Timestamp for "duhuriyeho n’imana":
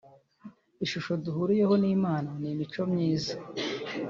1.23-2.29